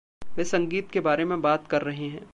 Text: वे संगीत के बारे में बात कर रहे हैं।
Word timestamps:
वे 0.37 0.43
संगीत 0.43 0.91
के 0.91 0.99
बारे 0.99 1.25
में 1.25 1.41
बात 1.41 1.67
कर 1.67 1.81
रहे 1.81 2.07
हैं। 2.07 2.29